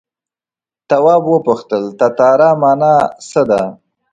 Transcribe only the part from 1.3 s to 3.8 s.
وپوښتل تتارا مانا څه ده.